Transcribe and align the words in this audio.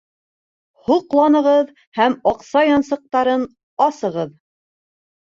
Һоҡланығыҙ 0.89 1.69
һәм 2.01 2.17
аҡса 2.33 2.67
янсыҡтарын 2.73 3.49
асығыҙ! 3.91 4.37